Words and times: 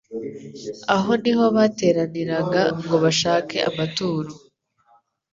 Aho 0.95 1.11
ni 1.21 1.31
ho 1.37 1.45
bateraniraga 1.57 2.61
ngo 2.83 2.95
bashake 3.03 3.57
amaturo. 3.69 4.31